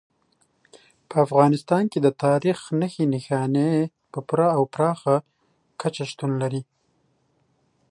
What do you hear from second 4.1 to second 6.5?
په پوره او پراخه کچه شتون